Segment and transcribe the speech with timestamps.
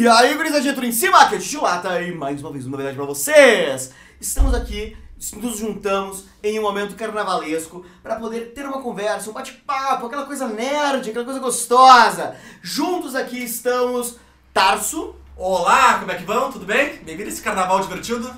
[0.00, 1.18] E aí, gurizadinha, tudo em cima?
[1.18, 3.92] Aqui é o Chulata e mais uma vez uma novidade pra vocês.
[4.18, 4.96] Estamos aqui,
[5.36, 10.48] nos juntamos em um momento carnavalesco para poder ter uma conversa, um bate-papo, aquela coisa
[10.48, 12.34] nerd, aquela coisa gostosa.
[12.62, 14.16] Juntos aqui estamos
[14.54, 16.50] Tarso, Olá, como é que vão?
[16.50, 16.96] Tudo bem?
[17.04, 18.34] Bem-vindo a esse carnaval divertido?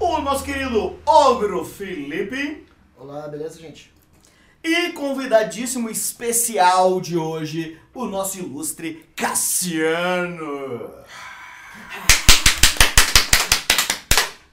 [0.00, 2.66] o nosso querido Ogro Felipe
[2.98, 3.93] Olá, beleza, gente?
[4.64, 10.90] E convidadíssimo especial de hoje, o nosso ilustre Cassiano.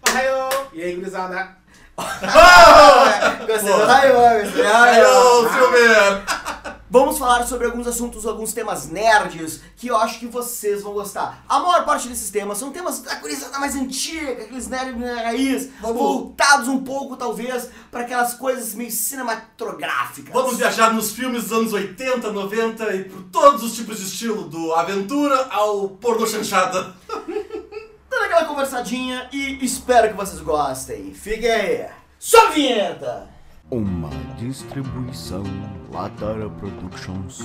[0.05, 0.67] Ohio!
[0.73, 1.55] E aí, gurizada?
[3.47, 5.49] Gostei do Raimundo, gostei do Raimundo.
[5.49, 6.40] Silver!
[6.93, 11.41] Vamos falar sobre alguns assuntos, alguns temas nerds que eu acho que vocês vão gostar.
[11.47, 15.95] A maior parte desses temas são temas da gurizada mais antiga, aqueles nerds raiz, Vamos-
[15.97, 20.33] voltados um pouco, talvez, para aquelas coisas meio cinematográficas.
[20.33, 24.43] Vamos viajar nos filmes dos anos 80, 90 e por todos os tipos de estilo,
[24.49, 26.93] do aventura ao pornô chanchada.
[27.07, 31.13] Dando aquela conversadinha e espero que vocês gostem.
[31.13, 31.85] Fiquem aí.
[32.19, 33.30] Só vinheta!
[33.71, 35.43] Uma distribuição
[35.93, 37.39] Latara Productions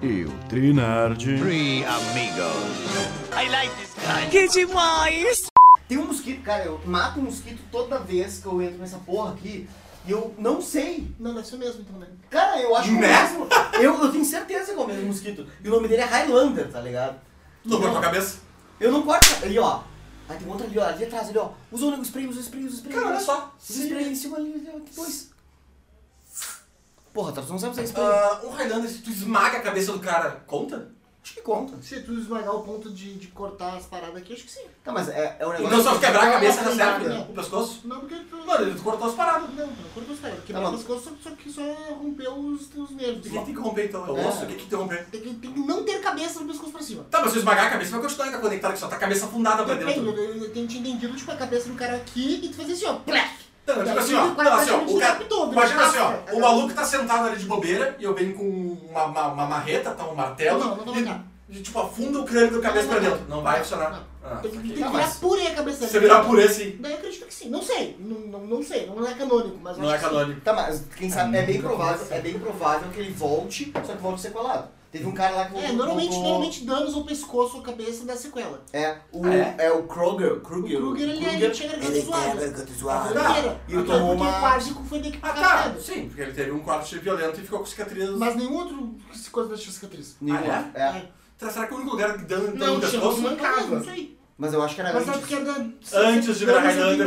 [0.00, 1.38] e o Trinerd.
[1.38, 3.36] Three amigos.
[3.36, 4.30] I like this guy.
[4.30, 5.46] Que demais!
[5.86, 9.32] Tem um mosquito, cara, eu mato um mosquito toda vez que eu entro nessa porra
[9.34, 9.68] aqui
[10.06, 11.06] e eu não sei.
[11.18, 12.06] Não, deve ser mesmo, então, né?
[12.30, 13.22] Cara, eu acho que é o Né?
[13.22, 13.46] mesmo.
[13.74, 15.46] Eu, eu tenho certeza que é o mesmo mosquito.
[15.62, 17.20] E o nome dele é Highlander, tá ligado?
[17.66, 18.38] Não cortou a cabeça?
[18.80, 19.26] Eu não corto.
[19.44, 19.80] Ali, ó.
[20.26, 20.86] Aí tem outro ali, ó.
[20.86, 21.50] Ali atrás, ali, ó.
[21.70, 22.94] Usa o spray, usa o spray, usa o spray.
[22.94, 23.54] Cara, olha só.
[23.68, 24.78] Usa o spray em cima ali, ali, ó.
[24.78, 25.29] Depois.
[27.12, 28.04] Porra, tá, tu não sabe usar spray.
[28.06, 30.88] Ah, um Highlander, se tu esmaga a cabeça do cara, conta?
[31.22, 31.76] Acho que conta.
[31.82, 34.62] Se tu esmagar o ponto de, de cortar as paradas aqui, acho que sim.
[34.82, 35.66] Tá, mas é, é um negócio.
[35.66, 37.22] Então só tu quebrar a cabeça serve, não, não.
[37.24, 37.80] o pescoço?
[37.84, 38.36] Não, porque tu...
[38.46, 39.50] Mano, ele cortou as paradas.
[39.50, 40.40] Não, não cortou as paradas.
[40.40, 40.76] Tá Quebrou bom.
[40.78, 41.62] as coisas, só, só que só
[42.00, 43.26] rompeu os teus nervos.
[43.26, 44.06] O que tem que romper então?
[44.06, 44.26] É o É.
[44.28, 44.44] osso?
[44.44, 45.06] O que que tem que romper?
[45.10, 47.04] Tem que, tem que não ter cabeça no pescoço pra cima.
[47.10, 48.98] Tá, mas se eu esmagar a cabeça, vai continuar ainda conectado, que só tá a
[48.98, 50.18] cabeça afundada pra Depende, dentro.
[50.18, 52.86] eu, eu tenho te entendido, tipo, a cabeça do cara aqui e tu fazer assim,
[52.86, 52.94] ó.
[52.94, 53.30] Plec!
[53.76, 56.36] Não, tipo assim, ó, não, assim, ó, o cara, decapitou, vira imagina assim, ó, casca.
[56.36, 58.44] o maluco tá sentado ali de bobeira e eu venho com
[58.90, 61.24] uma, uma, uma marreta, tá, um martelo, Não, não e, dar.
[61.48, 63.28] e, tipo, afunda o crânio do cabeça Não, pra não, dentro.
[63.28, 63.90] Não vai funcionar.
[63.90, 64.10] Não.
[64.22, 64.72] Ah, Tem que, ok.
[64.74, 67.32] tem que virar purê a cabeça Se você virar por esse, Daí eu acredito que
[67.34, 67.48] sim.
[67.48, 67.96] Não sei.
[67.98, 68.86] Não, não, não sei.
[68.86, 70.04] Não é canônico, mas não é sim.
[70.04, 70.40] canônico.
[70.42, 73.94] Tá, mas quem sabe é bem nunca provável, é bem provável que ele volte, só
[73.94, 74.68] que volte sequelado.
[74.90, 78.60] Teve um cara lá que É, normalmente, normalmente danos ao pescoço ou cabeça dá sequela.
[78.72, 79.54] É, o, Ah, é?
[79.58, 79.70] é?
[79.72, 80.32] o Kroger.
[80.32, 80.78] O Kruger.
[80.80, 82.22] Kruger, ele, ele tinha garganta ele zoada.
[82.22, 83.08] tem a garganta zoada.
[83.30, 83.60] Inteira.
[83.68, 85.80] E ele Até tomou uma- quase foi Ah, tá, decapitado.
[85.80, 88.10] sim, porque ele teve um corte violento e ficou com cicatriz.
[88.10, 88.96] Mas nenhum outro
[89.30, 90.16] coisa deixou cicatriz.
[90.20, 90.70] Nenhuma.
[90.74, 91.08] Ah, é?
[91.38, 93.18] Tá, Será que o único lugar que dano Não, no tinha pescoço?
[93.20, 93.66] uma mancava.
[93.76, 94.18] Não sei.
[94.40, 95.90] Mas eu acho que era Mas antes.
[95.92, 96.00] da...
[96.00, 97.06] Antes de virar Highlander?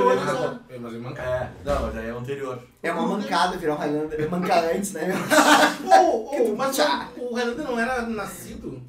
[0.70, 1.30] É, mas eu mancava.
[1.30, 2.64] É, não, mas aí é o anterior.
[2.84, 4.22] É uma mancada virar um Highlander.
[4.22, 5.10] É mancar antes, né?
[5.84, 6.84] Ô, ô, mas o,
[7.22, 8.80] o Highlander não era nascido?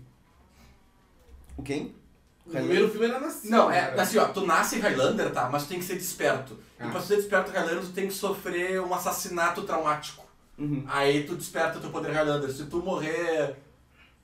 [1.57, 1.95] O quem?
[2.47, 3.51] O primeiro filme era nascido.
[3.51, 4.03] Não, é cara.
[4.03, 5.49] assim, ó, tu nasce Highlander, tá?
[5.51, 6.59] Mas tu tem que ser desperto.
[6.79, 6.91] E Ah.
[6.91, 10.23] pra ser desperto Highlander, tu tem que sofrer um assassinato traumático.
[10.59, 10.85] Uhum.
[10.87, 12.51] Aí tu desperta teu poder Highlander.
[12.51, 13.57] Se tu morrer.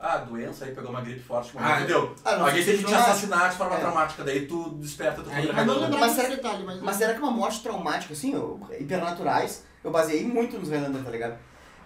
[0.02, 2.14] Ah, doença, aí pegou uma gripe forte, morreu, Ah, entendeu?
[2.24, 3.10] Ah, não, Alguém teve que te não nasce.
[3.10, 3.80] assassinar de forma É.
[3.80, 6.80] traumática, daí tu desperta teu Aí, poder Mas não lembrava Mas será- detalhe, mas...
[6.80, 11.10] Mas será que uma morte traumática, assim, ó, hipernaturais, eu baseei muito nos Highlander, tá
[11.10, 11.34] ligado?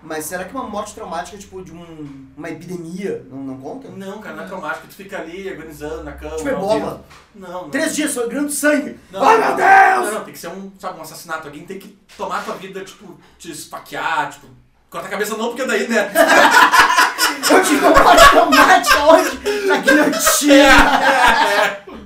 [0.01, 3.89] Mas será que uma morte traumática, tipo, de um, uma epidemia, não, não conta?
[3.89, 4.87] Não, cara, não é traumático.
[4.87, 6.37] Tu fica ali agonizando na cama.
[6.37, 7.03] Tipo ebola.
[7.35, 7.71] Não, não.
[7.71, 9.01] Três dias sangrando sangue.
[9.11, 10.07] Não, Ai, meu Deus!
[10.13, 11.47] Não, não, tem que ser um, sabe, um assassinato.
[11.49, 11.89] Alguém tem que
[12.19, 14.47] tomar a tua vida, tipo, te esfaquear, tipo.
[14.91, 16.13] Corta a cabeça não, porque daí, né?
[17.51, 19.67] Eu tive uma morte traumática onde?
[19.67, 20.75] Na guilhotina.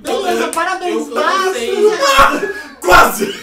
[0.01, 1.91] Beleza, parabéns, eu-!
[2.81, 3.33] Quase!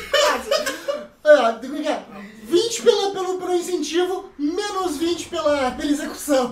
[1.24, 2.02] Ah, tem que é?
[2.44, 6.50] 20 pela, pelo, pelo incentivo, menos 20 pela, pela execução.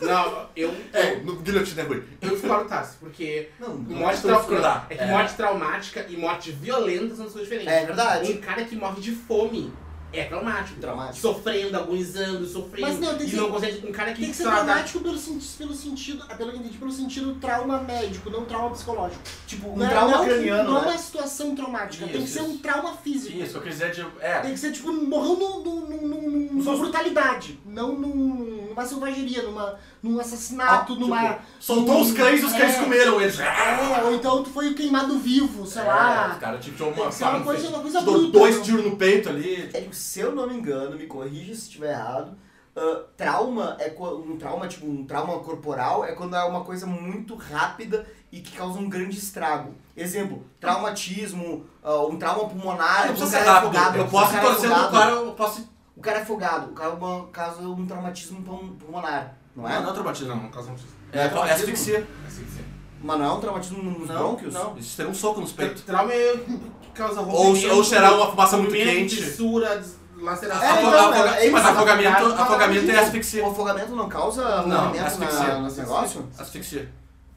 [0.00, 2.04] Não, eu, É, no guilhotina é ruim.
[2.22, 4.86] eu discordo, Tassi, porque Não, não morte, tu trau- discordar.
[4.90, 7.72] é que morte traumática e morte violenta são coisas diferentes.
[7.72, 8.32] É verdade.
[8.32, 9.72] Um cara que morre de fome
[10.12, 10.80] é traumático.
[10.80, 11.18] Traumático.
[11.20, 12.88] Sofrendo, agonizando, sofrendo.
[12.88, 13.86] Mas não, tem que ser- não consegue.
[13.86, 15.18] Um cara que Tem que ser traumático pelo,
[15.58, 19.22] pelo sentido, ah, pelo que entendi, pelo sentido trauma médico, não trauma psicológico.
[19.46, 20.86] Tipo, um Não é- trauma não, craniano, Não é né?
[20.88, 22.58] uma situação traumática, tem que Isso, ser um isso.
[22.58, 23.36] trauma físico.
[23.38, 24.06] Isso, eu quis dizer de.
[24.20, 24.40] É.
[24.40, 30.92] Tem que ser, tipo, morreu num- numa brutalidade, não num- numa selvageria, numa, num assassinato,
[30.92, 31.28] Ah, numa...
[31.30, 33.38] tipo, Soltou num- os cães e os cães é, comeram eles.
[33.40, 36.30] É, ou então tu foi queimado vivo, sei É, lá.
[36.32, 37.10] os caras, tipo, uma.
[37.10, 38.38] ser uma coisa, uma coisa bruta.
[38.38, 39.68] dois tiros no peito ali.
[39.74, 42.36] É, se eu não me engano, me corrija se estiver errado,
[42.76, 47.34] ah, trauma é um trauma, tipo, um trauma corporal é quando é uma coisa muito
[47.34, 49.74] rápida e que causa um grande estrago.
[49.96, 53.68] Exemplo, traumatismo, ah, um trauma pulmonar, ser cara é rápido.
[53.76, 53.98] afogado.
[53.98, 55.78] eu posso cara é torcer no cara, eu posso.
[55.96, 59.74] O cara é afogado, o cara é causa um traumatismo pul- pulmonar, não é?
[59.74, 60.28] Não, não é traumatismo.
[60.28, 60.76] Não, não causa um
[61.12, 62.06] É, é asfixia.
[62.26, 62.64] Asfixia.
[63.02, 64.54] Mas não é um traumatismo nos Não, brônquios?
[64.54, 64.76] não.
[64.76, 65.82] Isso seria um soco nos peitos.
[65.82, 69.16] Trauma é que causa Ou- rompimento, ou cheirar uma fumaça muito quente.
[69.16, 69.82] Fissura,
[70.20, 70.64] laceração.
[70.64, 73.46] É, Afoga- então, afoga- é sim, mas afogamento, Afogar- afogamento é O asfixia.
[73.46, 75.46] afogamento não causa Não, asfixia.
[75.48, 76.28] na, nesse negócio?
[76.38, 76.92] Asfixia.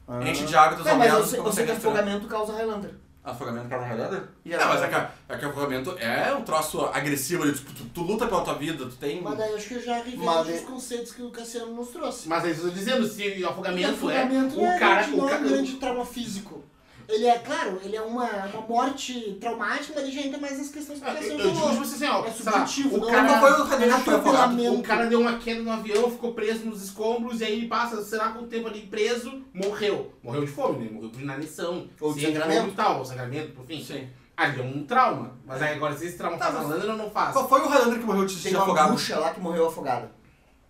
[0.08, 0.20] Ah.
[0.28, 2.90] Enche de água dos É, mas eu eu sei que afogamento causa Highlander.
[3.24, 4.22] Afogamento causa Highlander?
[4.44, 7.52] E Não, mas é que, é que afogamento é um troço agressivo ali.
[7.52, 9.22] Tipo, tu, tu luta pela tua vida, tu tem...
[9.22, 11.72] Mas daí eu acho que eu já revejo Mas os é- conceitos que o Cassiano
[11.72, 12.28] nos trouxe.
[12.28, 15.06] Mas é isso que eu tô dizendo, se o afogamento, afogamento é, é, o cara...
[15.06, 16.64] não é um grande trauma físico.
[17.12, 20.68] Ele é, claro, ele é uma, uma morte traumática, mas ele já entra mais nas
[20.70, 23.06] questões que o eu, eu digo tipo assim, ó, É sei lá, subjetivo, o não
[23.08, 24.74] cara, Qual foi o atropelamento.
[24.74, 28.02] o cara deu uma queda no avião, ficou preso nos escombros e aí ele passa,
[28.02, 30.12] sei lá quanto tempo ali preso, morreu.
[30.22, 30.90] Morreu de fome, né?
[30.90, 31.86] Morreu por inanição.
[32.00, 32.68] Ou de sangramento.
[32.68, 33.82] e tal, ou sangramento, por fim.
[33.84, 34.08] Sim.
[34.34, 35.34] Ali é um trauma.
[35.46, 37.32] Mas aí agora, se esse trauma Tá, faz mas- Highlander ou não faz?
[37.34, 38.88] Qual foi o Highlander que morreu de, Tem de uma afogado?
[38.88, 40.10] bruxa lá que morreu afogada.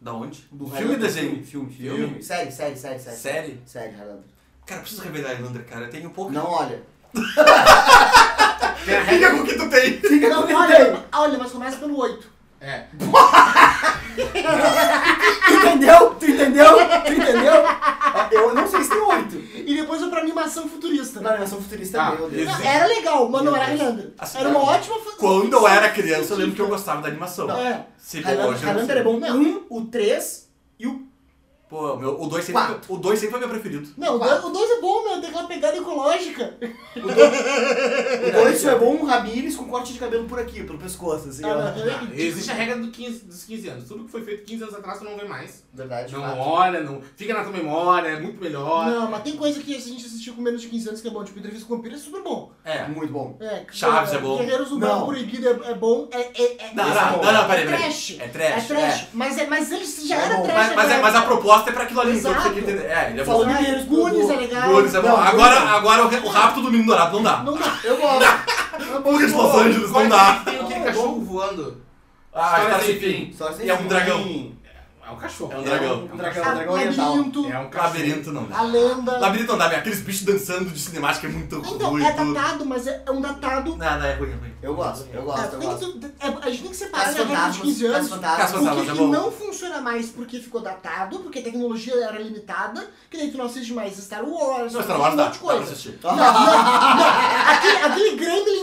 [0.01, 0.49] Da onde?
[0.51, 1.31] Do filme e desenho?
[1.45, 1.99] Filme, filme, Filme?
[2.09, 2.23] filme.
[2.23, 3.17] Série, série, série, série.
[3.17, 3.61] Série?
[3.65, 4.25] Série, Highlander.
[4.67, 5.85] Cara, eu preciso revelar Highlander, cara.
[5.87, 6.33] Eu tenho um pouco...
[6.33, 6.83] Não olha.
[7.15, 8.75] A
[9.09, 10.01] Fica com o que tu tem.
[10.01, 11.03] Fica Não, com o que olha, tem.
[11.13, 12.27] olha, mas começa pelo 8.
[12.61, 12.85] É.
[12.93, 13.05] Tu
[15.55, 16.15] entendeu?
[16.19, 16.77] Tu entendeu?
[17.07, 17.55] Tu entendeu?
[17.55, 19.37] É, Eu não sei se tem oito.
[19.55, 21.21] E depois eu pra animação futurista.
[21.21, 22.47] Na animação futurista, Ah, meu Deus.
[22.47, 24.13] Não, era legal, mas não era Highlander.
[24.19, 27.09] Assim, Era uma ótima fa- Quando eu era criança, eu lembro que eu gostava da
[27.09, 27.51] animação.
[27.51, 27.85] É.
[27.99, 29.19] Se Highlander, hoje não Highlander é bom.
[29.19, 29.37] Não.
[29.41, 30.49] Um, o três
[30.79, 31.03] e o...
[31.73, 32.95] Pô, meu, o 2 sempre, Quatro.
[32.95, 33.89] o dois sempre foi meu preferido.
[33.97, 35.21] Não, o dois- o 2 é bom, meu.
[35.23, 36.55] Tem aquela pegada ecológica.
[36.95, 37.01] O
[38.45, 41.43] dois só é bom um Ramires com corte de cabelo por aqui, pelo pescoço, assim.
[41.45, 42.11] Ah, não, é ridículo.
[42.15, 43.89] Existe a regra do 15, dos 15 anos.
[43.89, 45.65] Tudo que foi feito 15 anos atrás, tu não vê mais.
[45.73, 46.39] Verdade, Não fato.
[46.39, 47.01] olha, não.
[47.17, 48.87] Fica na tua memória, é muito melhor.
[48.91, 51.11] Não, mas tem coisa que a gente assistiu com menos de 15 anos que é
[51.11, 51.25] bom.
[51.25, 52.53] Tipo, Entrevista com o Vampiro é super bom.
[52.65, 52.87] É.
[52.87, 53.37] Muito bom.
[53.41, 54.37] É, Chaves é bom.
[54.37, 54.89] Guerreiros do Não.
[54.89, 56.09] Bairro Proibido é, é bom.
[56.13, 57.25] É, é, é, Não, é não, bom.
[57.25, 57.81] não, não, peraí, É peraí.
[57.83, 58.17] trash.
[58.21, 59.07] É trash, É trash.
[59.15, 60.43] Mas, é, mas ele já É era bom.
[60.45, 60.67] trash.
[60.67, 62.85] Mas, mas, é, mas a proposta é pra aquilo ali, então tu tem que entender.
[62.87, 63.53] É, ele é Falou bom.
[63.53, 64.69] Mineiros Goonies é legal.
[64.71, 65.09] Goonies é bom.
[65.09, 67.37] Não, agora, Goonies agora o, re- o rápido do menino dourado não dá.
[67.43, 67.79] Não dá.
[67.85, 69.03] Eu gosto.
[69.03, 70.43] Pures Los Angeles não dá.
[70.45, 71.83] Tem aquele cachorro voando.
[72.35, 73.35] Ah, História está sem fim.
[73.37, 74.53] Só E é um dragão.
[75.13, 75.53] É um cachorro.
[75.53, 76.09] É um dragão.
[76.13, 77.17] Um dragão, um dragão oriental.
[77.17, 77.93] Labirinto, É um cachorro.
[77.95, 79.19] Labirinto não a lenda.
[79.19, 82.05] Labirinto não dá, aqueles bichos dançando de cinemática é muito Então, ruim.
[82.05, 83.71] é datado, mas é, é um datado.
[83.77, 84.53] Não, não, é ruim, é ruim.
[84.63, 85.93] Eu gosto, eu É, gosto, eu tem que gosto.
[86.01, 88.07] tu- é, a gente tem que separar Caça a regra de 15 Fantasmas, anos.
[88.07, 92.19] O Fantasmas que, é que não funciona mais porque ficou datado, porque a tecnologia era
[92.19, 95.39] limitada, que daí tu não assiste mais Star Wars, Não, Star Wars um dá, monte
[95.39, 95.99] de dá pra assistir.
[96.03, 97.03] Não, não, não.
[97.53, 98.62] Aquele, aquele Gremlin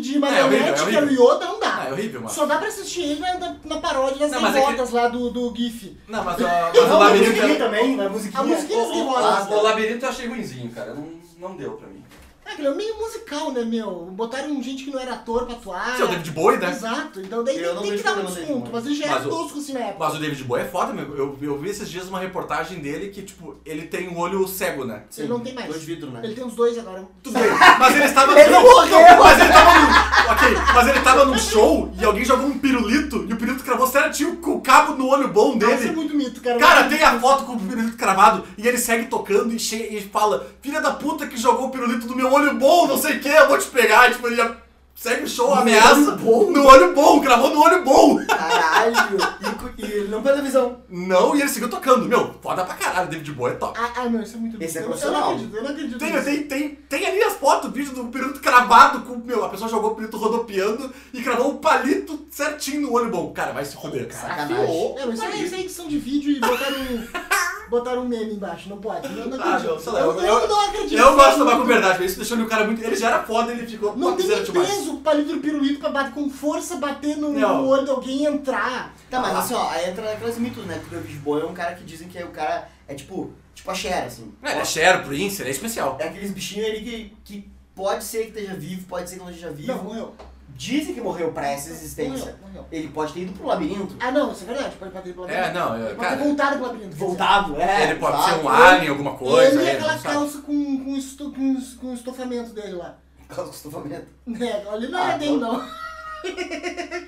[0.00, 1.10] de, de, marionete é que era o.
[1.10, 1.76] Yoda não dá.
[1.82, 2.32] Ah, é horrível, mano.
[2.32, 5.08] Só dá pra assistir ele na, na, paródia das Não, mas é que- gaivotas lá
[5.08, 5.96] do, do GIF.
[6.08, 7.30] Não, mas, ó, mas o Não, a labirinto...
[7.30, 8.40] musiquinha é- também, a musiquinha.
[8.40, 9.48] A musiquinha das O, gaivotas.
[9.48, 10.94] o, o labirinto eu achei ruimzinho, cara.
[10.94, 11.08] Não,
[11.38, 12.04] não deu pra mim.
[12.44, 14.06] É, aquele é meio musical, né, meu?
[14.12, 15.98] Botaram gente que não era ator pra atuar.
[16.00, 16.70] É o David Bowie, né?
[16.70, 19.14] Exato, então daí Eu tem, não tem que dar um desconto, mas ele já era
[19.14, 19.96] Mas o- tosco assim na época.
[20.04, 21.16] Mas o David Bowie é foda, meu.
[21.16, 24.84] Eu, eu vi esses dias uma reportagem dele que, tipo, ele tem um olho cego,
[24.84, 25.04] né?
[25.16, 25.68] Ele não tem mais.
[25.68, 26.20] Dois vidros, né?
[26.24, 27.06] Ele tem os dois agora.
[27.22, 27.48] Tudo bem.
[27.78, 28.40] Mas ele estava.
[28.40, 28.98] Ele não morreu!
[29.22, 30.21] Mas ele tava num.
[30.30, 33.86] Ok, mas ele tava num show e alguém jogou um pirulito e o pirulito cravou
[33.86, 35.92] certinho com o cabo no olho bom Esse é dele.
[35.92, 36.58] muito mito, cara.
[36.58, 40.46] Cara, tem a foto com o pirulito cravado e ele segue tocando e, e fala:
[40.62, 43.28] Filha da puta que jogou o pirulito do meu olho bom, não sei o que,
[43.28, 44.08] eu vou te pegar.
[44.10, 44.54] E, tipo, ele já
[44.94, 45.94] segue o show, No ameaça.
[45.94, 46.50] olho bom?
[46.50, 48.18] No olho bom, cravou no olho bom.
[48.26, 49.18] Caralho!
[49.82, 50.82] E, e ele não pela visão.
[50.88, 52.06] Não, e ele seguiu tocando.
[52.06, 53.78] Meu, foda pra caralho, David Bowie é top.
[53.78, 55.30] Ah, ah, não, isso é muito Esse é eu, eu não profissional.
[55.30, 55.98] acredito, eu não acredito.
[55.98, 56.24] Tem, nisso.
[56.24, 59.16] tem, tem, tem ali as fotos, o vídeo do pirulito cravado com.
[59.16, 63.32] Meu, a pessoa jogou o pirulito rodopiando e cravou o palito certinho no olho bom.
[63.32, 64.12] Cara, vai se fuder.
[64.12, 64.94] Sacanagem.
[64.98, 67.06] É, mas isso é, isso é edição de vídeo e botaram um,
[67.72, 69.06] botaram um meme embaixo, não pode.
[69.06, 70.96] Eu não Ah, meu, sei lá, eu, eu- eu eu- não acredito.
[70.98, 72.80] Eu gosto de Não- tomar com verdade, mas isso deixou o cara muito.
[72.84, 76.12] Ele já era foda, ele ficou Não tem peso o palito do pirulito pra bater
[76.12, 77.62] com força, bater no, Não.
[77.62, 78.94] no olho de alguém e entrar.
[79.10, 79.38] Tá, mas Ah.
[79.40, 80.78] assim, ó, aí entra naquelas mitos, né?
[80.88, 83.68] Que o David Bowie é um cara que dizem que o cara é tipo, tipo
[83.70, 84.32] a Cher, assim.
[84.42, 85.96] É, é Cher, Prince, ele é especial.
[85.98, 89.30] É aqueles bichinhos ali que, que pode ser que esteja vivo, pode ser que não
[89.30, 89.72] esteja vivo.
[89.72, 90.14] Não, morreu.
[90.54, 92.18] Dizem que morreu pra essa existência.
[92.26, 92.66] Morreu, morreu.
[92.70, 93.96] Ele pode ter ido pro labirinto.
[93.98, 94.76] Ah, não, isso é verdade.
[94.76, 95.46] Pode bater pro labirinto.
[95.48, 96.16] É, não, é, Ele pode cara.
[96.16, 96.96] ter voltado pro labirinto.
[96.96, 97.82] Voltado, é.
[97.90, 98.44] ele pode ser exato.
[98.44, 99.54] um alien, alguma coisa.
[99.60, 100.14] ele e aí, aquela não sabe.
[100.14, 102.96] calça com, com, esto, com, com estofamento dele lá.
[103.28, 104.06] Causa do estofamento.
[104.40, 105.64] É, ali não Ah, é dele, não.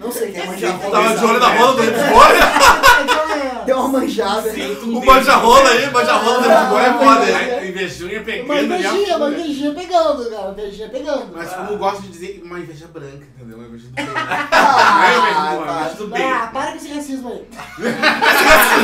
[0.00, 1.82] Não sei quem é manjar Tava de olho na rola do.
[1.84, 4.42] Então é- Deu uma manjada.
[4.52, 5.06] Feito O dedo.
[5.06, 7.24] manja-rola aí, manja-rola do Bowie é foda?
[7.24, 7.68] Né?
[7.68, 8.44] Invejinha pegando.
[8.44, 10.42] Uma invejinha, uma invejinha pegando, cara.
[10.42, 11.32] Uma invejinha pegando.
[11.34, 13.56] Mas como eu gosto de dizer, uma inveja branca, entendeu?
[13.56, 14.04] Uma inveja do bem.
[14.04, 14.14] Não
[14.52, 15.80] Ah, é inveja do mal, é tá.
[15.80, 16.30] inveja do bem.
[16.32, 17.48] Ah, para com esse racismo aí.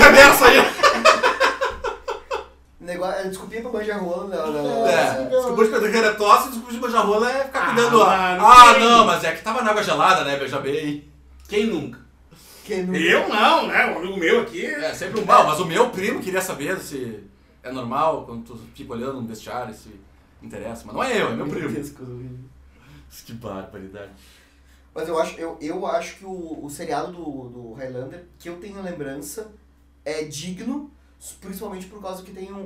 [0.02, 0.56] Reverso aí.
[2.80, 4.86] Negócio, desculpinha pra manjar rola, não, não, não.
[4.86, 8.02] É, desculpa de perder que era tosse, desculpa de manjar-rola é ficar Ah, cuidando.
[8.02, 10.36] Ah, mano, ah não, mas é que tava na água gelada, né?
[10.36, 11.04] Veja bem.
[11.46, 11.98] Quem nunca?
[12.64, 12.94] Quem não...
[12.94, 13.84] Eu não, né?
[13.86, 14.64] Um amigo meu aqui.
[14.64, 17.22] É, sempre um mal, mas o meu primo queria saber se.
[17.62, 19.90] é normal quando tu fica olhando no vestiário se
[20.42, 20.84] interessa.
[20.86, 21.74] Mas não é eu, é meu primo.
[23.26, 24.12] Que barbaridade.
[24.94, 28.56] Mas eu acho, eu, eu acho que o, o seriado do, do Highlander, que eu
[28.56, 29.52] tenho lembrança,
[30.04, 30.90] é digno,
[31.40, 32.56] principalmente por causa que tem o,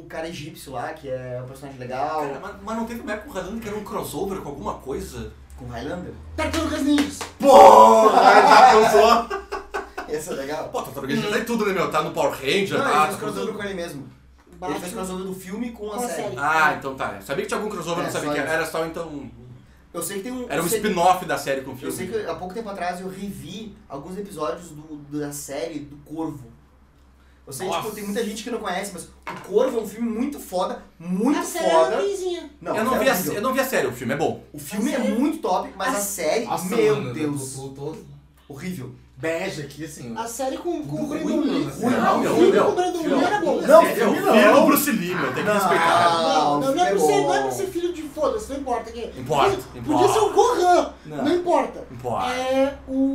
[0.00, 3.12] o cara egípcio lá, que é um personagem legal, Cara, mas, mas não teve uma
[3.12, 5.32] época com o Highlander que era um crossover com alguma coisa?
[5.56, 6.12] com o Highlander.
[6.36, 7.18] Tartarugas Ninjas.
[7.38, 10.06] Porra, já pensou?
[10.08, 10.68] Esse é legal.
[10.68, 11.90] Pô, Tartaruga Ninja tá em tudo, né, meu?
[11.90, 12.90] Tá no Power Ranger, Não, tá...
[12.90, 13.56] ele fez tá crossover tudo.
[13.58, 14.08] com ele mesmo.
[14.62, 16.22] Ele fez crossover do filme com a Com a série.
[16.22, 16.36] série.
[16.38, 17.14] Ah, então tá.
[17.16, 18.50] Eu sabia que tinha algum crossover, É, não sabia que era.
[18.50, 19.30] Era só, então...
[19.92, 20.46] Eu sei que tem um...
[20.48, 21.92] Era um eu spin-off da série com o Eu filme.
[21.94, 26.52] sei que há pouco tempo atrás eu revi alguns episódios do, da série do Corvo.
[27.46, 27.82] Eu sei, Nossa.
[27.82, 30.82] tipo, tem muita gente que não conhece, mas o Corvo é um filme muito foda,
[30.98, 31.94] muito A série foda.
[31.96, 32.42] é.
[32.60, 33.32] Não, eu, não é vi a, horrível.
[33.34, 34.42] eu não vi a série, o filme é bom.
[34.52, 37.56] O filme A é série- muito top, mas a, a- série, Nossa, meu mano, Deus,
[37.58, 37.96] Eu tô, tô
[38.48, 38.92] horrível.
[39.18, 40.14] bege aqui, assim.
[40.16, 41.68] A série com, com o Brandon Lee.
[41.80, 43.02] Não, meu, o filme com o Brandon.
[43.02, 43.60] Lee era bom.
[43.60, 44.32] Não, A série- filme não.
[44.32, 45.54] Filho do Bruce Lee, meu, tem que Não.
[45.54, 46.22] respeitar.
[46.22, 48.58] Não, não, não, é é pra ser, não é pra ser filho de foda-se, não
[48.60, 48.90] importa.
[48.90, 49.80] Que, Importa, importa.
[49.84, 51.24] Podia ser o Gohan, Não.
[51.24, 51.84] não, importa.
[51.90, 52.26] Importa.
[52.30, 53.13] É, o, o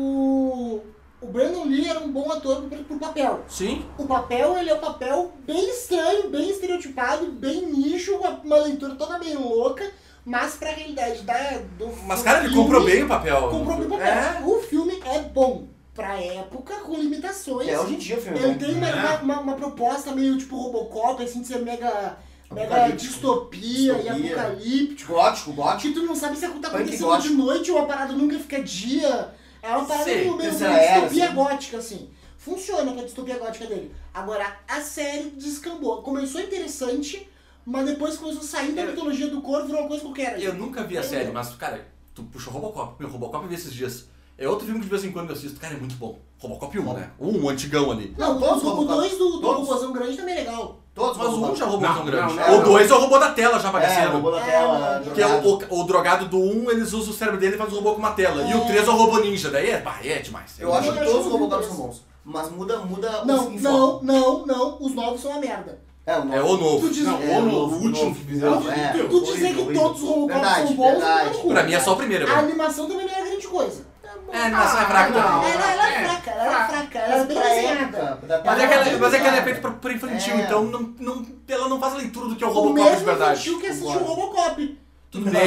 [2.29, 3.43] Bom ator pro, pro papel.
[3.47, 3.83] Sim?
[3.97, 8.93] O papel, ele é um papel bem estranho, bem estereotipado, bem nicho, uma, uma leitura
[8.95, 9.89] toda meio louca,
[10.23, 11.33] mas pra realidade da,
[11.77, 13.49] do Mas, cara, ele filme, comprou bem o papel.
[13.49, 14.07] Comprou bem o papel.
[14.07, 14.41] É.
[14.45, 17.67] O filme é bom pra época, com limitações.
[17.67, 18.93] É, hoje em dia o filme é Ele tem uma, É.
[18.93, 22.15] uma, uma- uma proposta meio tipo Robocop, assim, de ser mega,
[22.51, 23.11] mega Apocalíptico.
[23.11, 24.35] distopia, e Distopia.
[24.35, 25.13] apocalíptico.
[25.13, 25.81] Gótico, gótico.
[25.81, 27.27] Que tu não sabe se tá acontecendo gótico.
[27.29, 29.33] de noite ou a parada nunca fica dia.
[29.61, 31.35] É uma parada meio, distopia assim.
[31.35, 32.09] gótica, assim.
[32.49, 33.91] Funciona com a distopia gótica dele.
[34.13, 36.01] Agora, a série descambou.
[36.01, 37.29] Começou interessante,
[37.65, 40.41] mas depois começou a sair da Eu- mitologia do corpo, virou uma coisa qualquer.
[40.41, 41.03] Eu nunca vi a É.
[41.03, 42.95] série, mas, cara, tu puxou Robocop.
[42.99, 44.07] Meu, Robocop eu vi esses dias.
[44.37, 45.59] É outro filme que de vez em quando eu assisto.
[45.59, 46.17] Cara, é muito bom.
[46.39, 47.11] Robocop 1, né?
[47.19, 48.15] Um, o antigão ali.
[48.17, 48.93] Não, Todos o- o Robocop.
[48.99, 49.67] 2 do, do Todos.
[49.67, 50.79] Robôzão Grande também é legal.
[50.95, 51.53] Todos Mas o Robocop.
[51.53, 52.33] 1 já é o robôzão Não, grande.
[52.35, 52.59] não, não.
[52.59, 54.11] o 2 é o robô da tela já É, bagaceiro.
[54.13, 55.01] robô da É, tela.
[55.13, 55.45] Que é jogado.
[55.47, 57.91] o, o, o drogado do 1, eles usam o cérebro dele e faz o robô
[57.93, 58.41] com uma tela.
[58.43, 58.67] E o É.
[58.67, 59.49] 3 é o robô ninja.
[59.51, 60.55] Daí é, pá, é demais.
[60.57, 62.01] Eu acho Eu que acho todos os que eu são bons.
[62.23, 64.77] Mas muda, muda Não, o não, não, não.
[64.79, 65.79] Os novos são uma merda.
[66.05, 66.87] É, o É o novo.
[66.87, 68.15] Tu diz- Não, É, o no- novo, o último novo.
[68.15, 68.59] que fizeram.
[68.61, 68.93] Não, é.
[69.09, 69.81] Tu dizer que horrível.
[69.83, 71.37] todos os Robocops Verdade, são bons, verdade.
[71.37, 71.53] não é.
[71.53, 72.23] Pra mim é só o primeiro.
[72.25, 72.39] A velho.
[72.47, 73.89] animação também não era grande coisa.
[74.31, 75.21] É, a animação é fraca não.
[75.39, 75.51] também.
[75.53, 78.19] Ela, ela é É, fraca, ela era fraca, ela era bem Pra desenhada.
[78.45, 80.41] Mas é, que ela, mas é que ela é feita pra, pra infantil, É.
[80.41, 82.89] então não, não, ela não faz a leitura do que é o O Robocop de
[82.89, 83.31] mesmo verdade.
[83.33, 84.03] infantil que assistiu o.
[84.03, 84.79] Robocop.
[85.11, 85.41] Tudo bem,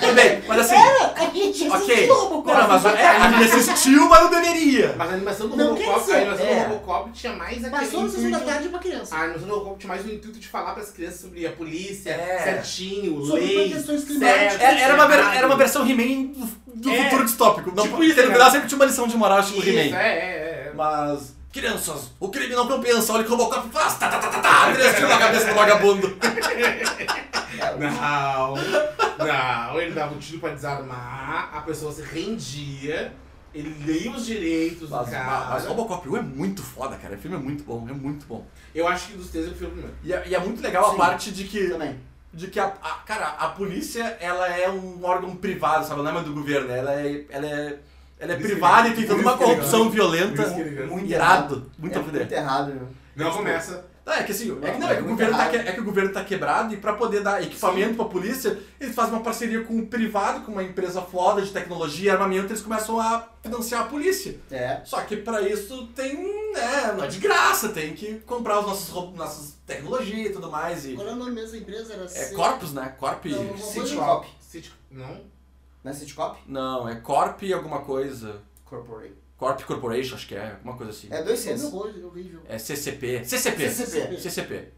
[0.00, 2.10] tudo bem, mas assim, Era, a gente assistiu ok.
[2.10, 2.58] o Robocop.
[2.58, 4.94] Não, mas é, a gente assistiu, mas não deveria.
[4.98, 6.54] Mas a animação do Não Robocop, dizer, a animação é.
[6.54, 9.16] do Robocop tinha mais aquele Passou na sessão da tarde pra criança.
[9.16, 12.10] A animação do Robocop tinha mais o intuito de falar pras crianças sobre a polícia,
[12.10, 12.42] É.
[12.44, 14.60] certinho, Sobre leis, questões certo, climáticas.
[14.60, 17.04] Era, era uma, era uma versão He-Man do, do É.
[17.04, 17.72] futuro distópico.
[17.74, 18.34] Não, Tipo porque isso, no né?
[18.34, 19.96] final sempre tinha uma lição de moral Isso, He-Man.
[19.96, 20.72] é, é, é.
[20.76, 23.12] Mas, crianças, o crime não compensa.
[23.12, 23.98] Olha o que o Robocop faz.
[23.98, 24.72] Tá, tá, tá, tá, tá.
[24.72, 26.16] Três tiros na cabeça do vagabundo.
[27.78, 28.54] Não,
[29.18, 33.12] não, ele dava um tiro pra desarmar, a pessoa se rendia,
[33.54, 35.48] ele lia os direitos do Mas, cara.
[35.50, 37.14] mas Robocop 1 é muito foda, cara.
[37.14, 38.44] O filme é muito bom, é muito bom.
[38.74, 39.96] Eu acho que dos três eu prefiro o primeiro.
[40.02, 40.96] E é, e é muito legal a Sim.
[40.96, 42.00] parte de que Também.
[42.32, 46.02] de que a, a- cara, a polícia ela é um órgão privado, sabe?
[46.02, 47.78] Não é mais do governo, ela é ela é
[48.22, 50.36] ela é Por isso privada e tem toda por uma isso que ele corrupção violenta,
[50.36, 50.86] Por isso que ele ganha.
[51.78, 52.20] Muito é fuder.
[52.20, 52.88] muito errado, meu.
[53.16, 53.92] Não começa.
[54.04, 55.50] Não, é que assim, é que, não, é é, que o governo tá, errado.
[55.62, 58.96] que- é que o governo tá quebrado e pra poder dar equipamento pra polícia, eles
[58.96, 62.60] fazem uma parceria com o privado, com uma empresa foda de tecnologia e armamento, eles
[62.62, 64.40] começam a financiar a polícia.
[64.50, 64.80] É.
[64.84, 66.16] Só que pra isso tem,
[66.52, 70.50] né, não é de graça, tem que comprar os nossos, ro- nossas tecnologias e tudo
[70.50, 70.84] mais.
[70.84, 71.92] E Qual é o nome mesmo da empresa?
[71.92, 72.92] Era é C- Corpus, né?
[72.98, 73.24] Corp.
[73.26, 74.26] Não, não vou- Citycop.
[74.40, 75.20] City- Não?
[75.82, 76.38] Não é Citycop?
[76.46, 78.40] Não, é Corp alguma coisa.
[78.64, 79.14] Corporate.
[79.36, 81.08] Corp Corporation, acho que é, alguma coisa assim.
[81.10, 81.72] É dois É Cs.
[82.48, 83.24] É CCP.
[83.24, 83.70] CCP.
[83.70, 84.20] CCP.
[84.20, 84.68] CCP.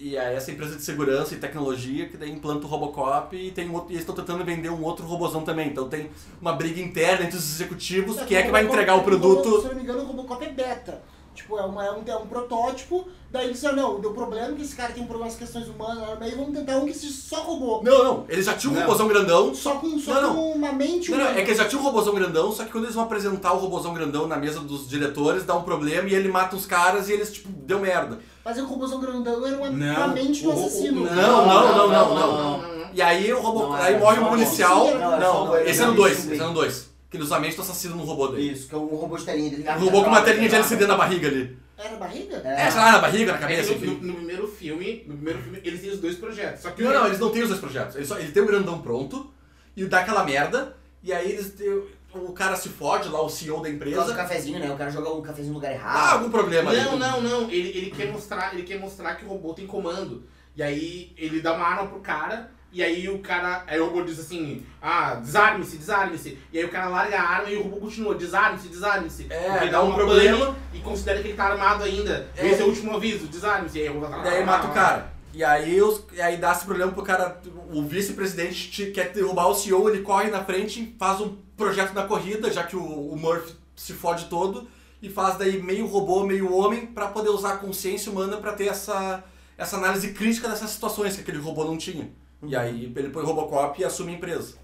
[0.00, 3.68] E aí essa empresa de segurança e tecnologia que daí implanta o Robocop e tem
[3.68, 5.68] um outro, e eles estão tentando vender um outro robozão também.
[5.68, 6.08] Então tem
[6.40, 9.04] uma briga interna entre os executivos, Só quem é que vai entregar o Se eu
[9.04, 9.66] produto.
[9.66, 11.02] não me engano, o Robocop é beta.
[11.38, 14.62] Tipo, é, uma, é, um, é um protótipo, daí eles disseram, não, deu problema que
[14.62, 17.80] esse cara tem problemas com questões humanas, aí vamos tentar um que seja só robô.
[17.82, 18.82] Não, não, eles já tinham um Não.
[18.82, 19.54] robozão grandão.
[19.54, 20.34] Só com, só Não, não.
[20.34, 21.40] com uma mente Não, não, humana.
[21.40, 23.58] é que eles já tinham um robozão grandão, só que quando eles vão apresentar o
[23.58, 27.12] robozão grandão na mesa dos diretores, dá um problema e ele mata os caras e
[27.12, 28.18] eles, tipo, deu merda.
[28.44, 29.94] Mas o robôzão grandão era uma, Não.
[29.96, 31.04] uma mente do O- o- assassino.
[31.04, 32.88] Não, não, não, não, não, não.
[32.92, 33.60] E aí o robô.
[33.60, 34.84] Não, aí é morre só um um policial.
[34.86, 36.02] Não, é Não, não, esse é no robô.
[36.02, 36.87] 2, esse é no 2.
[37.10, 38.52] Que eles usualmente estão assassinando no robô dele.
[38.52, 39.64] Isso, que é um robô de telinha dele.
[39.68, 41.56] Um robô com uma telinha de LCD na barriga ali.
[41.78, 42.42] Era barriga?
[42.44, 42.66] É.
[42.66, 44.00] É, sei lá, na barriga, na É cabeça, que no, enfim.
[44.02, 46.62] no- no primeiro filme, no primeiro filme, eles têm os dois projetos.
[46.62, 47.94] Só que Não, o- não, eles não têm os dois projetos.
[47.96, 49.32] Eles, só, eles têm o grandão pronto
[49.76, 50.76] e dá aquela merda.
[51.02, 51.82] E aí eles têm.
[52.14, 54.14] o cara se fode lá, o CEO da Por causa do empresa.
[54.14, 54.70] cafezinho, né?
[54.72, 56.12] O cara joga um cafezinho no lugar Ah, errado.
[56.18, 56.80] algum problema ali.
[56.80, 57.42] Não, não, não.
[57.50, 60.24] Ele, ele, quer mostrar, ele quer mostrar que o robô tem comando.
[60.56, 62.50] E aí ele dá uma arma pro cara.
[62.72, 63.64] E aí o cara.
[63.66, 66.36] Aí o robô diz assim: Ah, desarme-se, desarme-se.
[66.52, 69.26] E aí o cara larga a arma e o robô continua: Desarme-se, desarme-se.
[69.30, 70.56] É, Porque dá um problema.
[70.74, 72.28] E considera que ele tá armado ainda.
[72.36, 72.46] É.
[72.46, 73.78] Esse é o último aviso: desarme-se.
[73.78, 74.18] E aí o robô tá.
[74.18, 75.12] Daí mata o cara.
[75.32, 77.40] E aí, os, e aí dá esse problema pro cara.
[77.70, 82.04] O vice-presidente te- quer derrubar o CEO, ele corre na frente, faz um projeto da
[82.06, 84.68] corrida, já que o, o Murphy se fode todo,
[85.00, 88.66] e faz daí meio robô, meio homem, pra poder usar a consciência humana pra ter
[88.68, 89.22] essa,
[89.56, 92.10] essa análise crítica dessas situações que aquele robô não tinha.
[92.42, 94.54] E aí ele põe Robocop e assume a empresa.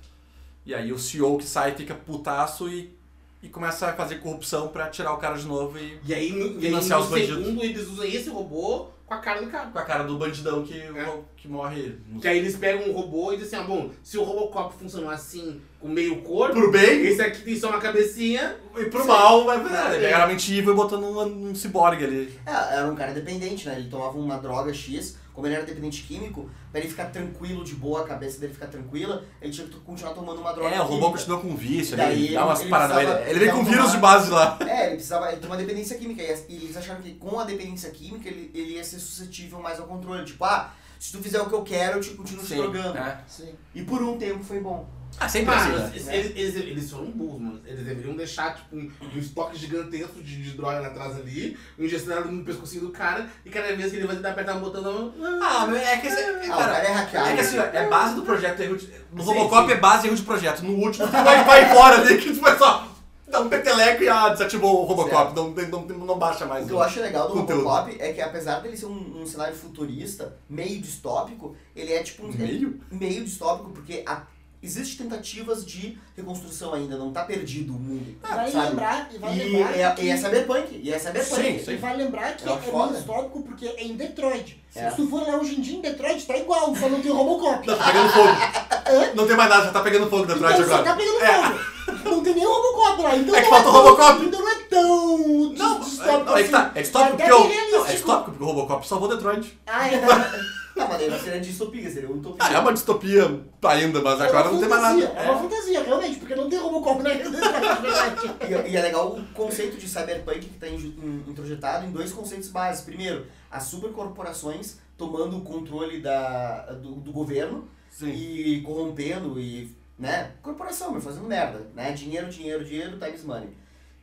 [0.64, 2.96] E aí o CEO que sai fica putaço e,
[3.42, 6.46] e começa a fazer corrupção pra tirar o cara de novo e E aí, no,
[6.46, 7.36] e aí Financiar no os bandidos.
[7.44, 9.70] segundo eles usam esse robô com a cara do cara.
[9.70, 11.18] com a cara do bandidão que, É.
[11.36, 11.98] que morre.
[12.20, 15.10] Que aí eles pegam um robô e dizem assim, ah, bom, se o Robocop funcionou
[15.10, 18.56] assim, com meio corpo, Pro bem esse aqui tem só uma cabecinha.
[18.74, 19.96] e pro mal, vai É.
[19.96, 22.40] Ele era mentivo e botando um, um ciborgue ali.
[22.46, 23.74] É, era um cara dependente, né?
[23.76, 27.74] Ele tomava uma droga X, como ele era dependente químico, pra ele ficar tranquilo, de
[27.74, 30.84] boa, a cabeça dele ficar tranquila, ele tinha que continuar tomando uma droga É, o
[30.84, 31.18] robô química.
[31.18, 32.96] continua com vício, Daí ele dá umas paradas.
[32.96, 34.58] Ele, ele vem com vírus de base lá.
[34.66, 37.90] É, ele precisava, ele tem uma dependência química, e eles acharam que com a dependência
[37.90, 40.24] química ele, ele ia ser suscetível mais ao controle.
[40.24, 42.96] Tipo, ah, se tu fizer o que eu quero, eu te continuo te drogando.
[42.96, 43.18] é.
[43.26, 43.54] Sim.
[43.74, 44.88] E por um tempo foi bom.
[45.18, 45.90] Ah, sempre assim, Mano, né?
[45.94, 47.60] eles, eles, eles, eles foram burros, mano.
[47.64, 52.44] Eles deveriam deixar, tipo, um, um estoque gigantesco de, de droga atrás ali, injecionado no
[52.44, 55.14] pescocinho do cara, e cada vez que ele vai tentar apertar um botão, não.
[55.42, 57.28] Ah, mas é que esse, Ah, cara, cara é hackeado.
[57.28, 59.72] é que assim, é base do projeto erro de, No Sim, Robocop sim.
[59.72, 60.62] é base erro de projeto.
[60.62, 62.88] No último tem vai, vai embora ali que tu vai só
[63.26, 65.34] dar um peteleco e ah, desativou o Robocop.
[65.34, 66.64] Não, não, não, não baixa mais.
[66.64, 67.64] O que eu acho legal do conteúdo.
[67.64, 72.26] Robocop é que apesar dele ser um, um cenário futurista, meio distópico, ele é tipo
[72.26, 72.32] um.
[72.32, 72.80] Meio?
[72.90, 74.22] meio distópico, porque a,
[74.64, 78.16] existem tentativas de reconstrução ainda, não tá perdido o mundo.
[78.22, 78.68] Vai sabe?
[78.68, 80.02] lembrar, e vai E lembrar é, que...
[80.02, 81.42] e é cyberpunk, e é cyberpunk.
[81.42, 81.76] Sim, E sim.
[81.76, 82.98] vai lembrar que É é, foda.
[82.98, 84.62] histórico porque é em Detroit.
[84.74, 84.90] É.
[84.90, 87.14] Se tu for lá hoje em dia em Detroit, tá igual, só não tem o
[87.14, 87.66] Robocop.
[87.66, 89.14] Não, tá pegando fogo.
[89.14, 90.82] Não tem mais nada, já tá pegando fogo Então Detroit só agora.
[90.82, 91.42] tá pegando É.
[91.42, 91.74] fogo.
[92.04, 93.16] Não tem nem o Robocop lá.
[93.16, 94.24] Então É que não falta o Robocop.
[94.24, 95.18] Então não é tão
[95.52, 96.70] Não, distópico é, não, é que tá, assim.
[96.78, 97.70] é distópico porque o.
[97.70, 99.58] Não, é distópico porque o Robocop salvou Detroit.
[99.66, 100.00] Ah, é.
[100.76, 102.38] Não, mas daí não seria distopia, seria utopia.
[102.40, 105.04] Ah, é uma distopia ainda, mas É agora não tem mais nada.
[105.04, 108.34] É uma fantasia, realmente, porque não tem Robocop na realidade.
[108.40, 112.86] E, e é legal o conceito de cyberpunk que está introjetado em dois conceitos básicos.
[112.86, 118.10] Primeiro, as supercorporações tomando o controle da, do, do governo Sim.
[118.10, 123.50] e corrompendo e, né, corporação, mas fazendo merda, né, dinheiro, dinheiro, dinheiro, times money.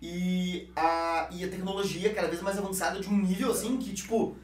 [0.02, 4.36] E a, e a tecnologia cada vez mais avançada de um nível assim que, tipo,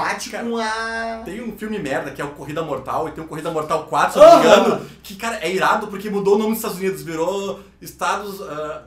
[0.00, 1.22] bate Cara, com a...
[1.24, 4.12] Tem um filme merda que é o Corrida Mortal e tem o Corrida Mortal 4,
[4.12, 6.78] se eu não me engano, que, cara, é irado porque mudou o nome dos Estados
[6.78, 8.40] Unidos, virou Estados.
[8.42, 8.84] ah,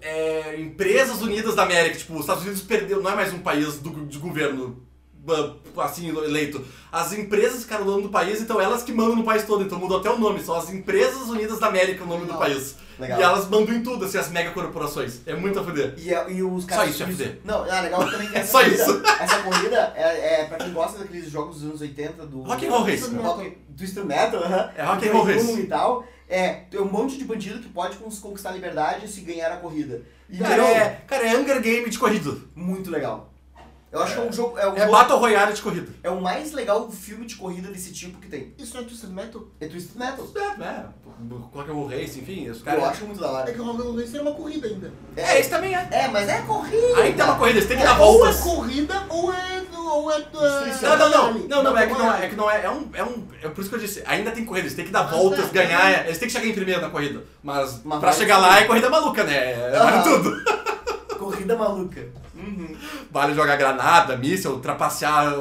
[0.00, 1.98] é, Empresas Unidas da América.
[1.98, 4.82] Tipo, os Estados Unidos perdeu, não é mais um país do, de governo
[5.76, 6.64] assim eleito.
[6.90, 9.98] As empresas ficaram dono do país, então elas que mandam no país todo, então mudou
[9.98, 12.38] até o nome, são as Empresas Unidas da América o nome do Legal.
[12.38, 12.76] país.
[12.98, 13.18] Legal.
[13.18, 15.20] E elas mandam em tudo, assim, as megacorporações.
[15.26, 15.94] É muito a fuder.
[15.96, 16.90] E, é- e os Só caras.
[16.90, 17.38] isso, FD.
[17.44, 19.02] Não, é legal também essa Só corrida, isso.
[19.20, 22.42] Essa corrida é, é pra quem gosta daqueles jogos dos anos 80 do.
[22.42, 23.56] Rock and Roll Race.
[23.76, 24.70] Twisted Metal, aham.
[24.76, 25.60] É Rock and Roll Race.
[25.60, 26.04] E tal.
[26.28, 30.02] É, tem um monte de bandido que pode conquistar a liberdade se ganhar a corrida.
[30.28, 32.36] E Cara, é, cara, é Hunger Game de corrida.
[32.54, 33.32] muito legal.
[33.90, 34.58] Eu acho que é um jogo.
[34.58, 35.88] É, um É jogo- Battle Royale de corrida.
[36.02, 38.52] é o mais legal filme de corrida desse tipo que tem.
[38.58, 39.42] Isso não é Twisted Metal?
[39.60, 40.26] É Twisted Metal.
[40.36, 40.84] É, é.
[41.54, 42.84] Rock and Roll Race, enfim, os Eu caras...
[42.84, 43.52] acho muito da É hora.
[43.52, 44.92] que o Robocop Race era uma corrida ainda.
[45.16, 45.88] É, esse também é.
[45.90, 46.96] É, mas é corrida.
[47.00, 48.40] Aí tem uma corrida, você tem que dar ou é voltas.
[48.40, 49.58] corrida ou é...
[49.90, 50.18] Ou é.
[50.82, 52.24] Não, não, não, não, não, é que não é, rally.
[52.24, 54.30] é que não é, é um, é um, é por isso que eu disse, ainda
[54.30, 55.52] tem corrida, eles têm que dar Ah, voltas, tá.
[55.52, 58.42] ganhar, é, eles têm que chegar em primeiro na corrida, mas Mas pra chegar sim.
[58.42, 60.02] lá é corrida maluca, né, é, Aham.
[60.02, 60.58] tudo.
[61.18, 62.06] Corrida maluca.
[62.48, 62.76] Uhum.
[63.10, 65.32] Vale jogar granada, míssil, ultrapassar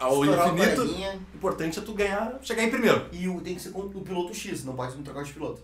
[0.00, 3.06] ao, Estourar infinito, o importante é tu ganhar, chegar em primeiro.
[3.12, 5.60] E o, tem que ser com o piloto X, não pode trocar de piloto.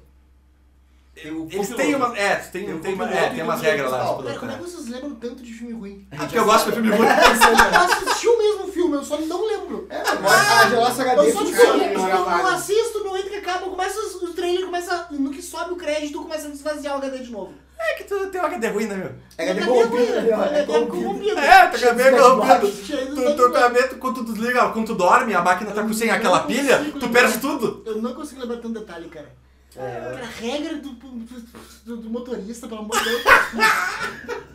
[1.17, 3.99] Eles têm uma, é, tem, Tem tem, uma, é, tem umas regras lá.
[3.99, 4.57] Cara, como é né.
[4.57, 6.09] que vocês lembram tanto de filme ruim?
[6.11, 7.07] Ah, porque eu gosto de filme ruim.
[7.07, 9.87] Eu assisti o mesmo filme, eu só não lembro.
[9.89, 12.49] É, agora a Gelossa Eu HD só eu, eu vaga.
[12.55, 15.07] assisto, não entra que acaba, começa o trailer, começa.
[15.11, 17.55] No que sobe o crédito, começa a desvaziar o HD de novo.
[17.91, 19.13] É que tu tem um HD ruim, né, meu?
[19.37, 20.19] É HD Ele corrompido, né?
[20.19, 21.39] ele É é corrompido.
[21.39, 22.73] É, tu de corrompido.
[23.15, 26.85] Tu, tu, quando tu desliga, quando tu dorme, a máquina tá com sem aquela pilha,
[26.99, 27.83] tu perde tudo.
[27.87, 29.29] Eu não consigo lembrar tanto detalhe, cara.
[29.77, 30.01] É.
[30.01, 33.23] Cara, a regra do, do, do motorista, pelo amor de Deus.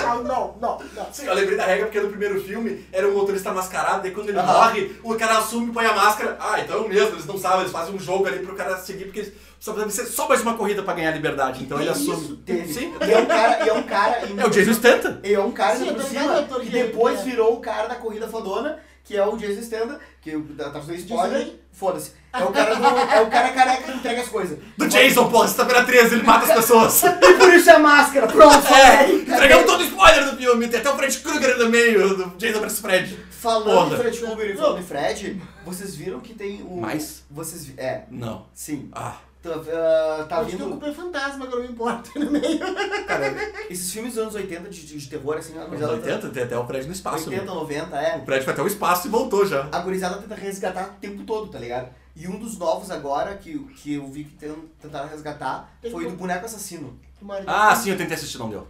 [0.00, 1.12] Não, não, não, não.
[1.12, 4.30] Sim, eu lembrei da regra porque no primeiro filme era um motorista mascarado, daí quando
[4.30, 6.36] ele morre, o cara assume e põe a máscara.
[6.40, 8.76] Ah, então é o mesmo, eles não sabem, eles fazem um jogo ali pro cara
[8.78, 11.62] seguir, porque eles precisam ser só mais uma corrida pra ganhar a liberdade.
[11.62, 12.12] Então ele Que isso?
[12.12, 12.36] assume.
[12.38, 12.72] Teve.
[12.72, 14.20] Sim, E é um cara, e é um cara.
[14.38, 15.18] é o Jason Stanton.
[15.22, 17.22] E é um cara Sim, por cima que depois é.
[17.24, 21.52] virou o cara da corrida fodona, que é o Jason Standa, que tá fazendo spoiler.
[21.72, 22.12] Foda-se.
[22.32, 24.58] É o cara do, é o cara careca que entrega as coisas.
[24.78, 27.02] Do Jason, porra, sexta-feira 13, ele mata as pessoas.
[27.20, 28.26] E por isso é máscara.
[28.28, 32.16] Pronto, É, entregamos todo o spoiler do filme, tem até o Fred Krueger no meio,
[32.16, 33.18] do Jason vs Fred.
[33.30, 36.76] Falando em Fred Krueger e falando em Fred, vocês viram que tem o.
[36.80, 37.24] Mais?
[37.30, 38.46] Vocês É, Não.
[38.54, 38.90] sim.
[38.92, 40.70] Ah, Tá, ah, tá Acho que eu vindo.
[40.72, 42.58] ocupei fantasma, agora não me importa no meio.
[43.06, 43.34] Cara,
[43.70, 45.92] esses filmes dos anos 80 de, de, de terror, assim, a gurizada.
[45.94, 47.30] 80 tem até o Fred no espaço.
[47.30, 47.50] 80, né?
[47.54, 48.18] 90, é.
[48.18, 49.66] O Fred foi até o espaço e voltou já.
[49.72, 51.88] A gurizada tenta resgatar o tempo todo, tá ligado?
[52.14, 56.04] E um dos novos agora que, que eu vi que ten- tentaram resgatar Tem foi
[56.06, 56.98] do boneco assassino.
[57.46, 58.68] Ah, sim, eu tentei assistir, não deu.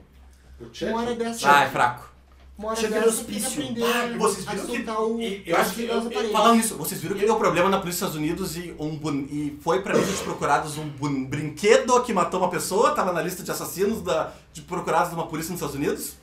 [0.83, 1.51] Uma hora dessa.
[1.51, 2.10] Ah, é fraco.
[2.61, 3.49] Uma hora Chega no hospício.
[3.63, 5.19] aprender Ah, e vocês viram que- o.
[5.19, 6.31] e- eu acho que- as aparelhos.
[6.33, 9.59] Falando nisso, vocês viram que deu problema na polícia dos Estados Unidos e, um e
[9.63, 13.43] foi pra lista de procurados um bun- brinquedo que matou uma pessoa, tava na lista
[13.43, 16.17] de assassinos da, de procurados de uma polícia nos Estados Unidos?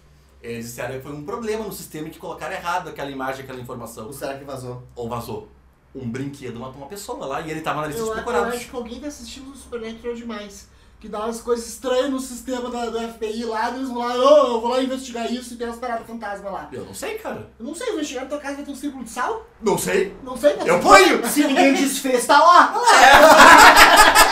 [0.44, 3.60] Eles disseram que foi um problema no sistema e que colocaram errado aquela imagem, aquela
[3.60, 4.06] informação.
[4.06, 4.84] Ou será que vazou?
[4.96, 5.50] Ou vazou.
[5.96, 8.54] Um brinquedo matou uma pessoa lá e ele tava na lista Eu, de eu procurados.
[8.54, 10.68] acho que alguém tá assistindo o Supernatural demais.
[11.00, 14.16] Que dá umas coisas estranhas no sistema da, do FBI lá, e eles vão lá,
[14.16, 16.70] "Ô, eu vou lá investigar isso e tem umas paradas fantasma lá.
[16.74, 17.48] Eu não sei, cara.
[17.60, 19.46] Eu não sei, investigar na tua casa vai ter um círculo de sal?
[19.62, 20.16] Não sei.
[20.24, 21.24] Não sei, mas Eu ponho!
[21.30, 22.74] Se ninguém desfez, tá lá!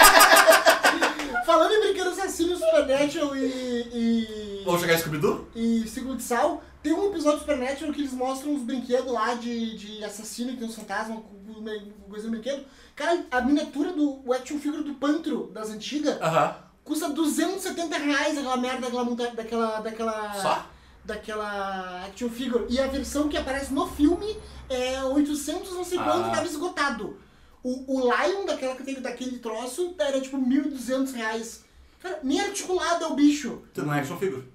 [1.45, 3.45] Falando em brinquedo assassino, Supernatural e.
[3.93, 4.61] e...
[4.65, 5.47] Vamos jogar Scooby-Doo?
[5.55, 9.35] e Círculo de Sal, tem um episódio do Supernatural que eles mostram uns brinquedos lá
[9.35, 12.65] de, de assassino que tem uns fantasmas com com- com coisa no brinquedo.
[12.95, 16.55] Cara, a miniatura do o action figure do Pantro das antigas Aham.
[16.83, 20.65] custa 270 reais aquela merda daquela monta- daquela daquela Só?
[21.03, 22.65] daquela action figure.
[22.69, 24.37] E a versão que aparece no filme
[24.69, 26.31] é 800 não sei quanto, Ah.
[26.31, 27.17] tava esgotado.
[27.61, 31.63] O, o Lion daquela, daquele troço era tipo 1.200 reais.
[31.99, 33.63] Cara, nem articulado é o bicho.
[33.73, 34.47] Tu não é action figure.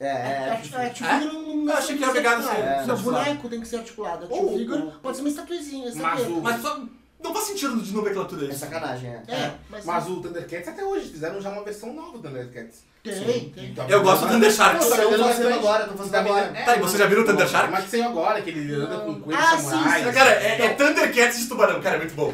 [0.00, 0.50] É, é.
[0.50, 0.86] action é.
[0.86, 2.80] action figure não, não Eu achei que era obrigado a ser- articulado.
[2.80, 3.24] ser Não, articulado.
[3.26, 4.24] boneco tem que ser articulado.
[4.24, 6.82] Action Ou- figure pode ser uma estatuezinha, Mas o- Mas só,
[7.22, 8.58] não faz sentido de nomenclatura É isso.
[8.58, 9.22] sacanagem, é.
[9.32, 12.84] É, mas, Mas o Thundercats até hoje fizeram já uma versão nova do Thundercats.
[13.02, 13.64] tem, tem.
[13.70, 14.84] Então, Eu gosto do Thunder Sharks.
[14.86, 16.46] Estão vendendo fazendo agora, estão fazendo Tá agora.
[16.46, 17.70] vendendo- Tá, e você já viu o Thunder Mas- Shark?
[17.72, 20.04] Mas que saiu agora, que ele anda com coelho Ah, samurai.
[20.04, 22.32] sim, Cara, é, é Thundercats de tubarão, cara, é muito bom.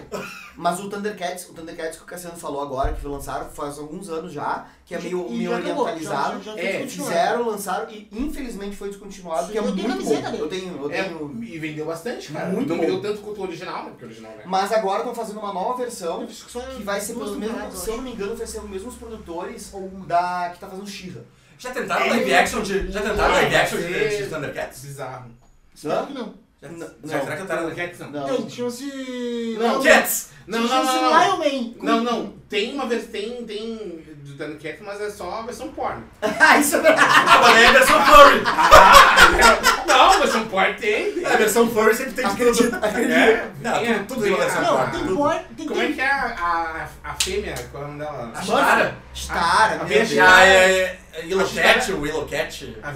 [0.61, 4.33] Mas o Thundercats, o Thundercats que o Cassiano falou agora, que lançaram faz alguns anos
[4.33, 6.43] já, que é meio, meio acabou, orientalizado.
[6.43, 6.85] já- já- já É.
[6.89, 10.21] Fizeram, lançaram e infelizmente foi descontinuado, Sim, que é eu tenho muito bom.
[10.21, 10.41] dele.
[10.43, 11.45] Eu tenho, eu É, tenho.
[11.45, 12.47] e vendeu bastante, cara.
[12.49, 12.83] Muito não bom.
[12.83, 13.91] vendeu tanto quanto o original, né?
[13.91, 14.43] Porque o original é.
[14.47, 17.97] Mas agora estão fazendo uma nova versão que vai ser pelos mesmos, temporadas, se eu
[17.97, 19.73] não me engano, vai ser os mesmos produtores
[20.09, 21.21] da que tá fazendo She-Ra.
[21.57, 22.91] Já tentaram live action de.
[22.91, 24.81] Já tentaram live action de, de Thundercats?
[24.81, 25.31] Bizarro.
[25.73, 26.35] Espero que não.
[26.61, 27.09] Já, Não, não.
[27.09, 27.69] será que tentaram?
[27.69, 28.11] Thundercats não.
[28.11, 28.27] Não.
[28.27, 29.57] Tem, chama-se...
[29.61, 30.31] Não, Cats!
[30.49, 31.21] Não, não, chama-se não, não.
[31.23, 31.75] Lion Man.
[31.83, 32.35] Não, não.
[32.49, 33.11] Tem uma versão.
[33.13, 33.77] Tem, tem
[34.25, 36.03] do Thundercats, mas é só a versão porno.
[36.41, 37.09] Ah, isso é verdade.
[37.09, 38.41] Ah, mas é a versão furry!
[39.87, 41.13] não, a versão porn tem.
[41.13, 41.25] tem.
[41.25, 42.77] É, a versão furry sempre tem de tudo.
[42.85, 44.91] É, Não, tem a- tudo, tem uma tem versão a- Não, porno.
[44.93, 45.17] tem Tudo.
[45.17, 45.35] por...
[45.57, 45.95] Tem, Como é tem...
[45.95, 47.55] que é a, a, a fêmea?
[47.71, 48.33] Qual é o nome dela?
[48.35, 48.97] A Stara?
[49.15, 50.09] Star, a Deus.
[50.19, 52.77] Ah, é, é Willow Acho que Cat, era- Willow Cat.
[52.83, 52.91] A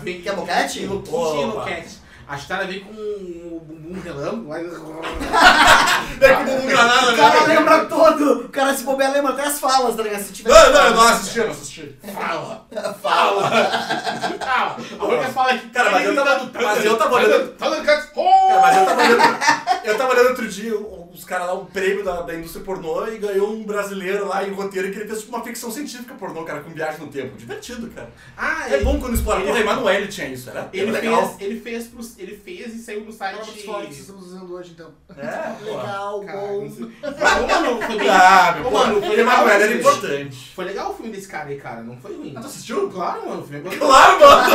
[2.28, 2.32] é.
[2.35, 4.48] A Stara veio com o bumbum relâmpago.
[4.48, 8.32] mas- Vem com bumbum granada, O cara lembra todo.
[8.44, 10.22] O cara se bobear lembra até as falas, tá ligado?
[10.22, 10.50] Se tiver.
[10.50, 11.98] Não, não, eu não assisti, eu não assisti.
[12.14, 12.66] Fala!
[13.02, 13.50] Fala.
[13.50, 14.76] Fala!
[15.00, 15.68] A única fala que.
[15.70, 18.06] Cara, mas eu tava- mas eu tava olhando- Thundercats!
[18.14, 19.38] Cara, mas eu tava olhando,
[19.85, 20.76] eu tava olhando outro dia
[21.14, 24.53] os caras lá, um prêmio da, da indústria pornô e ganhou um brasileiro lá em
[24.53, 27.37] roteiro que ele fez tipo, uma ficção científica pornô, cara, com viagem no tempo.
[27.37, 28.11] Divertido, cara.
[28.37, 29.40] Ah, É bom quando explora.
[29.40, 31.37] ele- Porra, Emanuele tinha isso, era Ele legal.
[31.37, 33.64] fez, ele fez, pros- ele fez e saiu no site.
[33.64, 34.90] Fortes que estamos usando hoje, então.
[35.16, 35.77] É, pô.
[35.77, 36.64] Legal, Cara, bom.
[36.64, 36.92] não.
[37.03, 38.09] Mas, ô, mano, foi bem.
[38.09, 39.35] Ah, meu Ô, pô, mano, foi ele legal.
[39.42, 40.53] Emanuele era importante.
[40.55, 41.83] Foi legal o filme desse cara aí, cara.
[41.83, 42.33] Não foi ruim.
[42.37, 42.88] Ah, tu assistiu?
[42.90, 43.42] Claro, mano.
[43.42, 43.77] O filme é.
[43.79, 44.53] Claro, mano!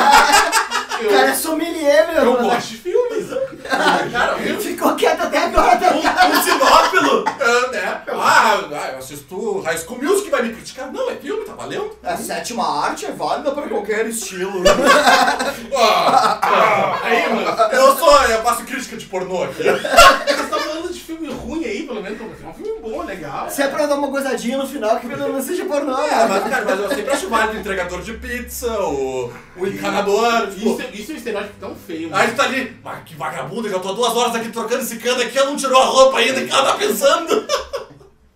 [0.99, 2.23] Eu, O cara é sommelier, meu.
[2.23, 3.27] eu gosto de filmes.
[4.11, 4.59] Cara, viu?
[4.59, 6.06] Ficou quieto até agora, tá ligado?
[6.29, 7.23] Um sinófilo!
[7.39, 8.01] É, né?
[8.09, 10.91] Ah, ah, eu assisto High School Music, vai me criticar.
[10.91, 11.91] Não, é filme, tá valendo.
[12.03, 14.63] A sétima arte é válida para qualquer estilo.
[15.79, 17.47] Ah, ah, Aí, mano.
[17.73, 19.63] eu sou, eu faço crítica de pornô aqui.
[19.63, 21.46] Vocês estão falando de filme ruim
[21.87, 22.19] pelo menos.
[22.21, 23.49] É um filme bom, legal.
[23.49, 25.97] Se é pra dar uma gozadinha no final, que pelo menos seja pornô.
[25.97, 26.25] É, né?
[26.27, 30.47] mas, cara, mas eu sempre acho válido o entregador de pizza, o, o encanador.
[30.51, 32.29] Tipo, Isso, isso é um estereótipo tão feio, aí mano.
[32.31, 35.21] tu tá ali, mas que vagabundo, já tô há duas horas aqui trocando esse cano
[35.21, 37.47] aqui, ela não tirou a roupa ainda, o que ela tá pensando?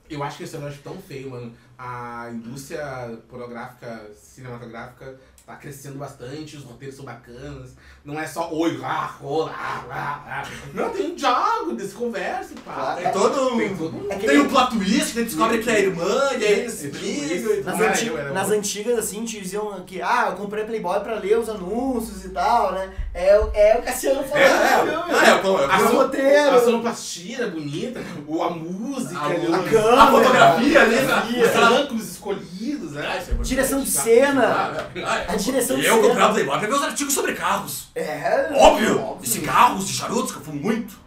[0.10, 1.54] Eu acho que esse estereótipo tão feio, mano.
[1.78, 5.16] a indústria pornográfica, cinematográfica
[5.52, 7.72] tá crescendo bastante, os roteiros são bacanas.
[8.06, 10.48] Não é só oi, ah, rola, ah, ah, ah.
[10.74, 12.74] Não, tem um diálogo, eles conversam, pá.
[12.74, 13.02] Claro.
[13.04, 13.58] Tem todo um.
[13.58, 14.12] Tem todo um.
[14.12, 16.44] É que Tem um plot twist, que a gente descobre que é a irmã, e
[16.46, 20.28] aí eles É tipo brigam e Nas, anti- era nas antigas, assim, diziam que, ah,
[20.30, 22.92] eu comprei Playboy pra ler os anúncios e tal, né?
[23.14, 24.80] É, o- é o Cassiano falando É, é.
[24.80, 25.04] filme.
[25.20, 26.56] Ah, é, pô, é, A, o son- roteiro.
[26.56, 30.02] a sonoplastia bonita, o, a música, A os- câmera.
[30.02, 31.44] A fotografia ali, né?
[31.44, 33.26] os ângulos escolhidos, né?
[33.44, 34.88] Direção de cena.
[35.06, 36.08] Ah, A direção de Eu cena.
[36.08, 37.90] comprava Playboy pra ver os artigos sobre carros.
[37.96, 39.18] É, Óbvio!
[39.22, 41.00] De cigarros, de charutos, que eu fumo muito.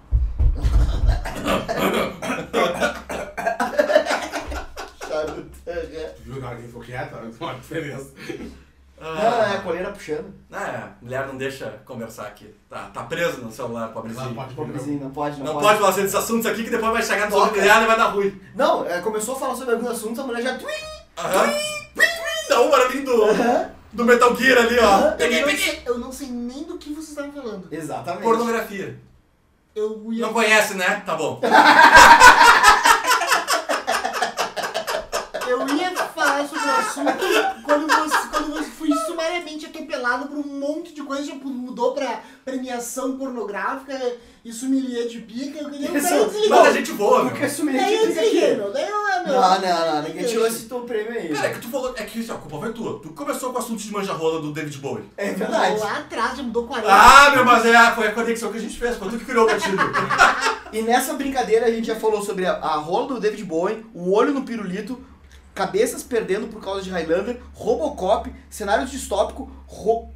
[5.06, 6.14] Charuto, é.
[6.24, 7.14] Viu que ele ficou quieto?
[7.40, 8.10] Olha a diferença.
[9.00, 10.32] Ah, é, a coleira puxando.
[10.52, 12.54] É, mulher não deixa conversar aqui.
[12.70, 14.26] Tá, tá preso no celular, pobrezinho.
[14.26, 15.66] Não pode Pobrezinho, não pode, não, Não pode.
[15.66, 18.40] pode falar desses assuntos aqui que depois vai chegar no familiar e vai dar ruim.
[18.54, 20.56] Não, é, começou a falar sobre alguns assuntos, a mulher já...
[20.58, 21.03] Twin!
[21.16, 21.54] Aham.
[22.48, 23.26] Dá um barulhinho do,
[23.92, 24.84] do Metal Gear ali, ó.
[24.84, 25.06] Aham.
[25.10, 25.64] Eu Peguei, não, peguei.
[25.64, 27.68] sei, eu não sei nem do que vocês estavam falando.
[27.70, 28.22] Exatamente.
[28.22, 28.98] Pornografia.
[29.74, 30.26] Eu ia.
[30.26, 31.02] Não conhece, né?
[31.04, 31.40] Tá bom.
[35.46, 37.12] Eu ia falar sobre o assunto
[37.64, 42.22] quando você, quando você fui sumariamente atropelado por um monte de coisa, já mudou pra
[42.44, 43.94] premiação pornográfica,
[44.44, 46.48] isso me lia de pica, eu queria Isso, daí eu desliguei.
[46.48, 47.46] Mas a gente voa, Porque meu.
[47.46, 48.56] assumir Daí eu que fica desliguei, aqui.
[48.60, 48.72] meu.
[48.72, 48.83] Daí é, meu.
[49.34, 51.28] Não, não, não, ninguém tirou esse teu prêmio aí.
[51.28, 51.94] Cara, é que tu falou.
[51.96, 53.00] É que assim, a culpa foi tua.
[53.00, 55.04] Tu começou com o assunto de manja-rola do David Bowie.
[55.16, 55.78] É verdade.
[55.78, 56.88] Lá atrás já mudou 40.
[56.90, 58.96] Ah, meu, mas é, foi a conexão que a gente fez.
[58.96, 59.78] Foi tu que criou o gatilho.
[60.74, 64.10] E nessa brincadeira a gente já falou sobre a, a rola do David Bowie, o
[64.10, 65.00] olho no pirulito,
[65.54, 70.08] cabeças perdendo por causa de Highlander, Robocop, cenário distópico, ro,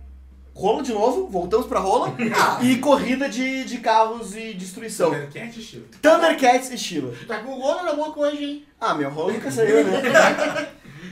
[0.58, 2.12] rola de novo, voltamos pra rola,
[2.60, 5.10] e corrida de, de carros e destruição.
[5.32, 5.84] Cat, estilo.
[6.02, 7.14] Thundercats estilo.
[7.28, 8.64] Tá com rolo na boca hoje, hein?
[8.80, 10.02] Ah, meu rolo nunca saiu, né?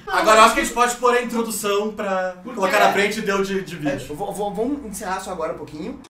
[0.09, 3.23] Agora eu acho que a gente pode pôr a introdução pra colocar na frente e
[3.23, 4.15] deu de, de É, vídeo.
[4.17, 6.01] v- vamos encerrar só agora um pouquinho.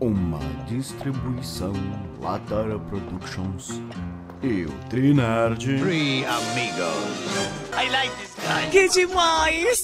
[0.00, 1.72] Uma distribuição
[2.20, 3.80] Latara Productions
[4.42, 5.78] e o Trinerd.
[5.78, 7.74] Three amigos.
[7.80, 8.70] I like this guy.
[8.70, 9.82] Que demais!